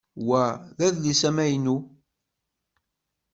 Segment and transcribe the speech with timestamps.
[0.27, 0.43] Wa
[0.77, 1.77] d adlis amaynu.